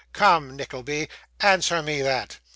[0.13, 1.09] Come, Nickleby,
[1.41, 2.39] answer me that.